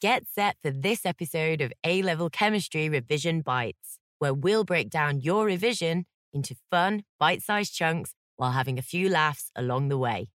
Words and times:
Get 0.00 0.26
set 0.28 0.56
for 0.62 0.70
this 0.70 1.06
episode 1.06 1.60
of 1.60 1.72
A 1.84 2.02
Level 2.02 2.28
Chemistry 2.28 2.88
Revision 2.88 3.40
Bites, 3.40 3.98
where 4.18 4.34
we'll 4.34 4.64
break 4.64 4.90
down 4.90 5.20
your 5.20 5.46
revision 5.46 6.06
into 6.32 6.56
fun, 6.70 7.04
bite 7.18 7.42
sized 7.42 7.74
chunks 7.74 8.14
while 8.36 8.50
having 8.52 8.78
a 8.78 8.82
few 8.82 9.08
laughs 9.08 9.50
along 9.56 9.88
the 9.88 9.96
way. 9.96 10.28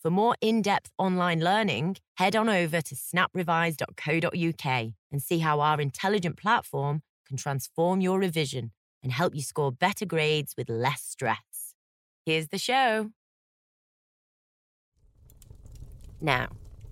For 0.00 0.10
more 0.10 0.36
in 0.40 0.62
depth 0.62 0.90
online 0.98 1.40
learning, 1.40 1.98
head 2.14 2.34
on 2.34 2.48
over 2.48 2.80
to 2.80 2.94
snaprevise.co.uk 2.94 4.92
and 5.12 5.22
see 5.22 5.38
how 5.38 5.60
our 5.60 5.80
intelligent 5.80 6.36
platform 6.36 7.02
can 7.26 7.36
transform 7.36 8.00
your 8.00 8.18
revision 8.18 8.72
and 9.02 9.12
help 9.12 9.34
you 9.34 9.42
score 9.42 9.70
better 9.70 10.06
grades 10.06 10.54
with 10.56 10.68
less 10.68 11.02
stress. 11.02 11.74
Here's 12.26 12.48
the 12.48 12.58
show. 12.58 13.10
Now, 16.20 16.48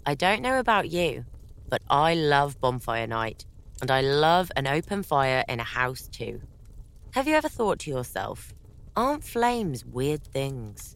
I 0.07 0.15
don't 0.15 0.43
know 0.43 0.59
about 0.59 0.91
you, 0.91 1.25
but 1.73 1.81
I 1.89 2.13
love 2.13 2.61
bonfire 2.61 3.07
night, 3.07 3.47
and 3.81 3.91
I 3.91 4.03
love 4.03 4.53
an 4.57 4.67
open 4.67 5.03
fire 5.03 5.43
in 5.49 5.59
a 5.59 5.65
house 5.65 6.07
too. 6.07 6.43
Have 7.13 7.27
you 7.27 7.35
ever 7.35 7.49
thought 7.49 7.79
to 7.79 7.91
yourself, 7.91 8.53
aren't 8.95 9.25
flames 9.25 9.83
weird 9.83 10.23
things? 10.23 10.95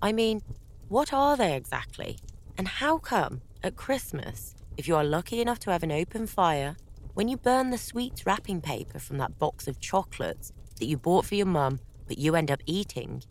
I 0.00 0.12
mean, 0.12 0.40
what 0.88 1.12
are 1.12 1.36
they 1.36 1.54
exactly? 1.54 2.18
And 2.56 2.66
how 2.66 2.96
come 2.96 3.42
at 3.62 3.76
Christmas, 3.76 4.54
if 4.78 4.88
you 4.88 4.96
are 4.96 5.04
lucky 5.04 5.42
enough 5.42 5.58
to 5.58 5.70
have 5.72 5.82
an 5.82 5.92
open 5.92 6.26
fire, 6.26 6.74
when 7.12 7.28
you 7.28 7.36
burn 7.36 7.68
the 7.68 7.76
sweets 7.76 8.24
wrapping 8.24 8.62
paper 8.62 8.98
from 8.98 9.18
that 9.18 9.38
box 9.38 9.68
of 9.68 9.78
chocolates 9.78 10.54
that 10.78 10.86
you 10.86 10.96
bought 10.96 11.26
for 11.26 11.34
your 11.34 11.44
mum 11.44 11.80
but 12.06 12.16
you 12.16 12.34
end 12.34 12.50
up 12.50 12.62
eating, 12.64 13.22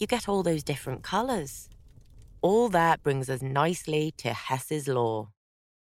you 0.00 0.08
get 0.08 0.28
all 0.28 0.42
those 0.42 0.64
different 0.64 1.04
colours? 1.04 1.68
All 2.42 2.68
that 2.70 3.04
brings 3.04 3.30
us 3.30 3.42
nicely 3.42 4.12
to 4.16 4.32
Hess's 4.32 4.88
Law. 4.88 5.28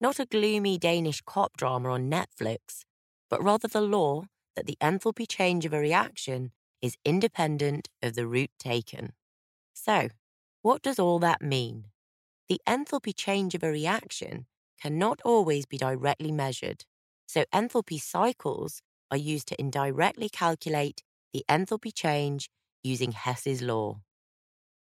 Not 0.01 0.21
a 0.21 0.27
gloomy 0.27 0.79
Danish 0.79 1.21
cop 1.23 1.57
drama 1.57 1.91
on 1.91 2.11
Netflix, 2.11 2.85
but 3.29 3.43
rather 3.43 3.67
the 3.67 3.81
law 3.81 4.25
that 4.55 4.67
the 4.67 4.77
enthalpy 4.81 5.27
change 5.29 5.65
of 5.65 5.73
a 5.73 5.81
reaction 5.81 6.53
is 6.81 6.97
independent 7.05 7.89
of 8.01 8.15
the 8.15 8.27
route 8.27 8.53
taken. 8.59 9.13
So, 9.75 10.09
what 10.63 10.83
does 10.83 11.01
all 11.01 11.19
that 11.21 11.43
mean? 11.43 11.87
The 12.49 12.61
enthalpy 12.67 13.13
change 13.15 13.55
of 13.55 13.65
a 13.65 13.71
reaction 13.71 14.47
cannot 14.81 15.21
always 15.25 15.67
be 15.67 15.79
directly 15.79 16.31
measured, 16.31 16.85
so 17.27 17.45
enthalpy 17.53 18.01
cycles 18.01 18.81
are 19.11 19.17
used 19.17 19.49
to 19.49 19.61
indirectly 19.61 20.29
calculate 20.29 21.03
the 21.33 21.45
enthalpy 21.49 21.93
change 21.93 22.49
using 22.85 23.13
Hess's 23.13 23.63
law. 23.63 24.01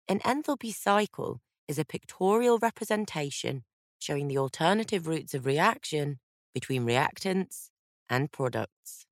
An 0.09 0.21
enthalpy 0.21 0.75
cycle 0.75 1.41
is 1.67 1.79
a 1.79 1.85
pictorial 1.85 2.59
representation 2.59 3.65
showing 3.99 4.29
the 4.29 4.39
alternative 4.39 5.07
routes 5.07 5.35
of 5.35 5.47
reaction 5.47 6.19
between 6.55 6.87
reactants 6.87 7.71
and 8.09 8.33
products. 8.33 9.07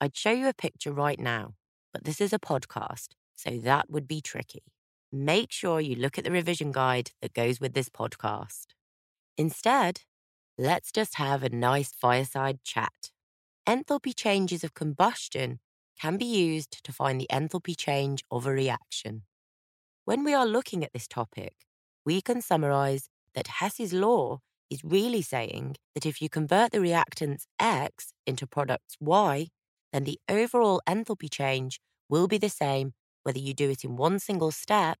I'd 0.00 0.16
show 0.16 0.30
you 0.30 0.48
a 0.48 0.54
picture 0.54 0.92
right 0.92 1.18
now, 1.18 1.54
but 1.92 2.04
this 2.04 2.20
is 2.20 2.32
a 2.32 2.38
podcast, 2.38 3.08
so 3.34 3.58
that 3.58 3.90
would 3.90 4.06
be 4.06 4.20
tricky. 4.20 4.62
Make 5.12 5.50
sure 5.52 5.80
you 5.80 5.96
look 5.96 6.18
at 6.18 6.24
the 6.24 6.30
revision 6.30 6.72
guide 6.72 7.12
that 7.22 7.32
goes 7.32 7.60
with 7.60 7.74
this 7.74 7.88
podcast. 7.88 8.66
Instead, 9.38 10.00
let's 10.58 10.92
just 10.92 11.16
have 11.16 11.42
a 11.42 11.48
nice 11.48 11.92
fireside 11.92 12.62
chat. 12.64 13.10
Enthalpy 13.66 14.14
changes 14.14 14.64
of 14.64 14.74
combustion 14.74 15.60
can 16.00 16.16
be 16.16 16.24
used 16.24 16.84
to 16.84 16.92
find 16.92 17.20
the 17.20 17.28
enthalpy 17.32 17.76
change 17.76 18.22
of 18.30 18.46
a 18.46 18.52
reaction. 18.52 19.22
When 20.04 20.24
we 20.24 20.34
are 20.34 20.46
looking 20.46 20.84
at 20.84 20.92
this 20.92 21.08
topic, 21.08 21.54
we 22.04 22.20
can 22.20 22.40
summarize 22.40 23.08
that 23.36 23.46
Hess's 23.60 23.92
law 23.92 24.40
is 24.70 24.82
really 24.82 25.22
saying 25.22 25.76
that 25.94 26.06
if 26.06 26.20
you 26.20 26.28
convert 26.28 26.72
the 26.72 26.78
reactants 26.78 27.44
X 27.60 28.12
into 28.26 28.46
products 28.46 28.96
Y, 28.98 29.48
then 29.92 30.04
the 30.04 30.18
overall 30.28 30.80
enthalpy 30.88 31.30
change 31.30 31.78
will 32.08 32.26
be 32.26 32.38
the 32.38 32.48
same 32.48 32.94
whether 33.22 33.38
you 33.38 33.54
do 33.54 33.70
it 33.70 33.84
in 33.84 33.96
one 33.96 34.18
single 34.18 34.50
step, 34.50 34.98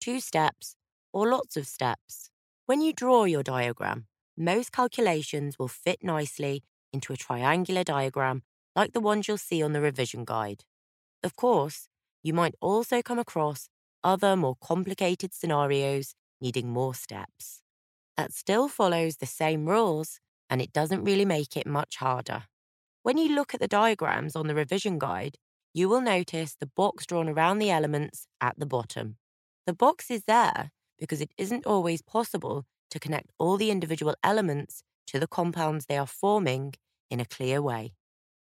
two 0.00 0.20
steps, 0.20 0.76
or 1.12 1.28
lots 1.28 1.56
of 1.56 1.66
steps. 1.66 2.30
When 2.66 2.80
you 2.80 2.92
draw 2.92 3.24
your 3.24 3.42
diagram, 3.42 4.06
most 4.36 4.72
calculations 4.72 5.58
will 5.58 5.68
fit 5.68 5.98
nicely 6.02 6.62
into 6.92 7.12
a 7.12 7.16
triangular 7.16 7.82
diagram 7.82 8.42
like 8.76 8.92
the 8.92 9.00
ones 9.00 9.26
you'll 9.26 9.38
see 9.38 9.62
on 9.62 9.72
the 9.72 9.80
revision 9.80 10.24
guide. 10.24 10.64
Of 11.22 11.34
course, 11.34 11.88
you 12.22 12.32
might 12.32 12.54
also 12.60 13.02
come 13.02 13.18
across 13.18 13.68
other 14.04 14.36
more 14.36 14.56
complicated 14.60 15.32
scenarios 15.32 16.14
needing 16.40 16.70
more 16.70 16.94
steps 16.94 17.62
that 18.20 18.34
still 18.34 18.68
follows 18.68 19.16
the 19.16 19.24
same 19.24 19.66
rules 19.66 20.20
and 20.50 20.60
it 20.60 20.74
doesn't 20.74 21.04
really 21.04 21.24
make 21.24 21.56
it 21.56 21.66
much 21.66 21.96
harder. 21.96 22.42
When 23.02 23.16
you 23.16 23.34
look 23.34 23.54
at 23.54 23.60
the 23.60 23.66
diagrams 23.66 24.36
on 24.36 24.46
the 24.46 24.54
revision 24.54 24.98
guide, 24.98 25.38
you 25.72 25.88
will 25.88 26.02
notice 26.02 26.54
the 26.54 26.66
box 26.66 27.06
drawn 27.06 27.30
around 27.30 27.60
the 27.60 27.70
elements 27.70 28.26
at 28.38 28.58
the 28.58 28.66
bottom. 28.66 29.16
The 29.66 29.72
box 29.72 30.10
is 30.10 30.24
there 30.26 30.70
because 30.98 31.22
it 31.22 31.32
isn't 31.38 31.64
always 31.64 32.02
possible 32.02 32.66
to 32.90 33.00
connect 33.00 33.30
all 33.38 33.56
the 33.56 33.70
individual 33.70 34.14
elements 34.22 34.82
to 35.06 35.18
the 35.18 35.26
compounds 35.26 35.86
they 35.86 35.96
are 35.96 36.06
forming 36.06 36.74
in 37.10 37.20
a 37.20 37.24
clear 37.24 37.62
way. 37.62 37.94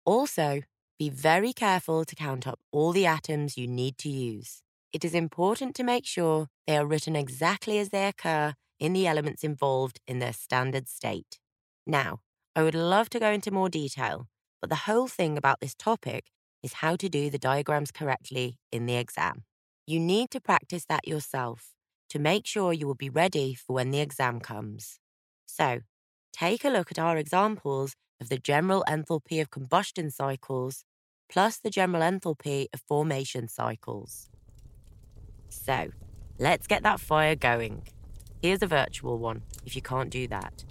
Also, 0.06 0.62
be 1.00 1.10
very 1.10 1.54
careful 1.54 2.06
to 2.06 2.16
count 2.16 2.46
up 2.46 2.60
all 2.72 2.92
the 2.92 3.08
atoms 3.08 3.58
you 3.58 3.68
need 3.68 3.98
to 3.98 4.10
use. 4.10 4.62
It 4.94 5.04
is 5.04 5.16
important 5.16 5.74
to 5.76 5.84
make 5.84 6.06
sure 6.06 6.50
they 6.68 6.78
are 6.78 6.86
written 6.86 7.16
exactly 7.16 7.80
as 7.80 7.90
they 7.90 8.06
occur 8.08 8.54
in 8.86 8.94
the 8.94 9.08
elements 9.08 9.44
involved 9.44 10.00
in 10.08 10.20
their 10.20 10.34
standard 10.34 10.88
state. 10.88 11.40
Now, 11.86 12.20
I 12.56 12.64
would 12.64 12.76
love 12.76 13.10
to 13.10 13.20
go 13.20 13.32
into 13.32 13.52
more 13.52 13.70
detail, 13.70 14.28
but 14.62 14.70
the 14.70 14.86
whole 14.88 15.08
thing 15.08 15.38
about 15.38 15.60
this 15.60 15.76
topic 15.76 16.26
is 16.64 16.74
how 16.74 16.96
to 16.96 17.10
do 17.10 17.30
the 17.30 17.38
diagrams 17.38 17.92
correctly 17.92 18.58
in 18.72 18.86
the 18.86 18.96
exam. 18.96 19.44
You 19.88 20.00
need 20.00 20.32
to 20.32 20.40
practice 20.40 20.86
that 20.86 21.08
yourself 21.08 21.74
to 22.10 22.20
make 22.20 22.46
sure 22.48 22.74
you 22.74 22.88
will 22.88 22.96
be 22.96 23.10
ready 23.10 23.56
for 23.56 23.74
when 23.74 23.92
the 23.92 24.00
exam 24.00 24.40
comes. 24.40 25.00
So, 25.46 25.82
take 26.32 26.64
a 26.64 26.70
look 26.70 26.92
at 26.92 27.00
our 27.00 27.18
examples 27.18 27.94
of 28.22 28.30
the 28.30 28.38
general 28.38 28.84
enthalpy 28.88 29.42
of 29.42 29.52
combustion 29.52 30.10
cycles 30.12 30.84
plus 31.30 31.58
the 31.58 31.70
general 31.70 32.04
enthalpy 32.04 32.68
of 32.74 32.82
formation 32.88 33.48
cycles. 33.48 34.30
So, 35.50 35.90
let's 36.40 36.68
get 36.68 36.84
that 36.84 37.00
fire 37.00 37.36
going. 37.36 37.84
Here's 38.46 38.62
a 38.62 38.68
virtual 38.68 39.18
one 39.18 39.42
if 39.66 39.76
you 39.76 39.82
can't 39.82 40.12
do 40.12 40.28
that. 40.28 40.66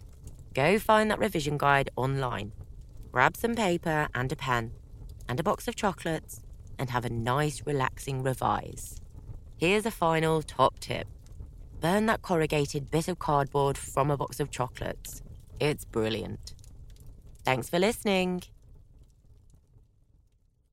Go 0.55 0.79
find 0.79 1.11
that 1.11 1.19
revision 1.19 1.59
guide 1.59 1.91
online. 1.97 2.53
Grab 3.11 3.37
some 3.37 3.57
paper 3.57 4.07
and 4.15 4.31
a 4.31 4.37
pen 4.37 4.71
and 5.29 5.41
a 5.41 5.43
box 5.43 5.67
of 5.67 5.75
chocolates 5.75 6.41
and 6.79 6.89
have 6.91 7.05
a 7.05 7.11
nice, 7.11 7.67
relaxing 7.67 8.23
revise. 8.23 9.01
Here's 9.57 9.87
a 9.87 9.91
final 9.91 10.41
top 10.41 10.79
tip 10.79 11.09
burn 11.81 12.07
that 12.07 12.23
corrugated 12.23 12.93
bit 12.93 13.09
of 13.09 13.19
cardboard 13.19 13.77
from 13.77 14.09
a 14.09 14.17
box 14.17 14.39
of 14.39 14.53
chocolates. 14.53 15.21
It's 15.59 15.85
brilliant. 15.85 16.55
Thanks 17.45 17.69
for 17.69 17.81
listening. 17.81 18.45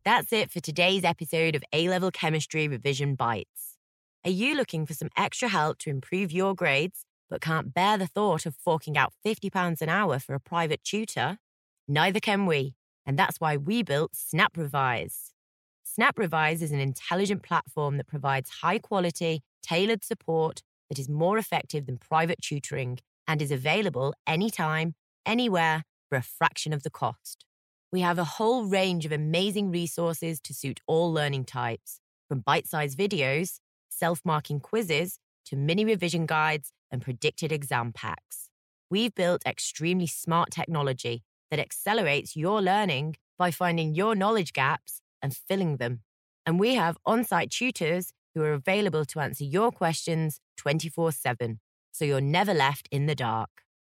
That's 0.06 0.32
it 0.32 0.52
for 0.52 0.60
today's 0.60 1.04
episode 1.04 1.56
of 1.56 1.64
A 1.74 1.90
Level 1.90 2.12
Chemistry 2.12 2.68
Revision 2.68 3.16
Bites. 3.16 3.71
Are 4.24 4.30
you 4.30 4.56
looking 4.56 4.86
for 4.86 4.94
some 4.94 5.10
extra 5.18 5.48
help 5.48 5.80
to 5.80 5.90
improve 5.90 6.32
your 6.32 6.54
grades, 6.54 7.06
but 7.28 7.42
can't 7.42 7.74
bear 7.74 7.98
the 7.98 8.06
thought 8.06 8.46
of 8.46 8.56
forking 8.56 8.96
out 8.96 9.14
£50 9.26 9.82
an 9.82 9.90
hour 9.90 10.20
for 10.20 10.36
a 10.36 10.40
private 10.40 10.84
tutor? 10.84 11.40
Neither 11.88 12.20
can 12.20 12.46
we, 12.46 12.76
and 13.04 13.18
that's 13.18 13.40
why 13.40 13.58
we 13.58 13.82
built 13.82 14.12
Snap 14.16 14.56
Revise. 14.56 15.32
Snap 15.84 16.20
Revise 16.20 16.62
is 16.62 16.72
an 16.72 16.80
intelligent 16.80 17.42
platform 17.42 17.98
that 17.98 18.06
provides 18.06 18.52
high 18.62 18.78
quality, 18.78 19.42
tailored 19.64 20.04
support 20.04 20.62
that 20.90 21.00
is 21.00 21.10
more 21.10 21.40
effective 21.40 21.88
than 21.88 21.98
private 21.98 22.44
tutoring 22.44 23.00
and 23.28 23.42
is 23.42 23.50
available 23.50 24.14
anytime, 24.28 24.94
anywhere, 25.26 25.84
for 26.10 26.18
a 26.20 26.22
fraction 26.22 26.74
of 26.74 26.84
the 26.84 26.92
cost. 26.92 27.44
We 27.92 28.02
have 28.02 28.20
a 28.20 28.24
whole 28.24 28.66
range 28.66 29.04
of 29.04 29.12
amazing 29.12 29.72
resources 29.72 30.40
to 30.42 30.54
suit 30.54 30.80
all 30.86 31.12
learning 31.12 31.46
types, 31.46 32.00
from 32.28 32.42
bite 32.42 32.68
sized 32.68 33.00
videos 33.00 33.60
self 34.02 34.20
marking 34.26 34.60
quizzes 34.60 35.20
to 35.46 35.56
mini 35.56 35.86
revision 35.86 36.26
guides 36.26 36.72
and 36.92 37.04
predicted 37.04 37.52
exam 37.52 37.92
packs. 37.94 38.50
We've 38.90 39.14
built 39.14 39.46
extremely 39.46 40.08
smart 40.08 40.50
technology 40.50 41.24
that 41.52 41.60
accelerates 41.60 42.36
your 42.36 42.62
learning 42.62 43.18
by 43.38 43.52
finding 43.52 43.94
your 43.94 44.16
knowledge 44.16 44.54
gaps 44.54 45.02
and 45.22 45.36
filling 45.48 45.78
them. 45.78 46.02
And 46.48 46.60
we 46.60 46.74
have 46.76 46.98
on 47.06 47.24
site 47.24 47.52
tutors 47.52 48.12
who 48.34 48.42
are 48.42 48.54
available 48.54 49.06
to 49.06 49.20
answer 49.20 49.44
your 49.44 49.72
questions 49.72 50.40
24 50.58 51.12
7, 51.12 51.60
so 51.92 52.06
you're 52.06 52.30
never 52.40 52.56
left 52.56 52.90
in 52.92 53.06
the 53.06 53.16
dark. 53.16 53.50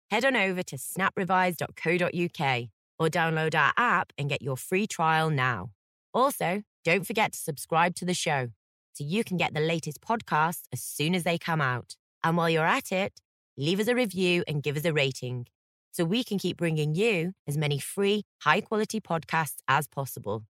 Head 0.09 0.23
on 0.23 0.37
over 0.37 0.63
to 0.63 0.77
snaprevise.co.uk 0.77 2.69
or 2.99 3.09
download 3.09 3.55
our 3.55 3.73
app 3.75 4.13
and 4.17 4.29
get 4.29 4.41
your 4.41 4.55
free 4.55 4.87
trial 4.87 5.29
now. 5.29 5.71
Also, 6.13 6.63
don't 6.85 7.05
forget 7.05 7.33
to 7.33 7.39
subscribe 7.39 7.93
to 7.95 8.05
the 8.05 8.13
show 8.13 8.47
so 8.97 9.03
you 9.03 9.23
can 9.23 9.37
get 9.37 9.53
the 9.53 9.59
latest 9.59 10.01
podcasts 10.01 10.63
as 10.73 10.81
soon 10.81 11.13
as 11.15 11.23
they 11.23 11.37
come 11.37 11.61
out. 11.61 11.95
And 12.23 12.35
while 12.37 12.49
you're 12.49 12.65
at 12.65 12.91
it, 12.91 13.21
leave 13.57 13.79
us 13.79 13.87
a 13.87 13.95
review 13.95 14.43
and 14.47 14.63
give 14.63 14.77
us 14.77 14.85
a 14.85 14.93
rating. 14.93 15.47
so 15.91 16.05
we 16.05 16.23
can 16.23 16.37
keep 16.37 16.57
bringing 16.57 16.95
you 16.95 17.33
as 17.47 17.57
many 17.57 17.79
free, 17.79 18.23
high 18.41 18.61
quality 18.61 18.99
podcasts 19.01 19.57
as 19.67 19.87
possible. 19.87 20.45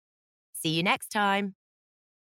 See 0.54 0.70
you 0.70 0.82
next 0.82 1.08
time. 1.08 1.56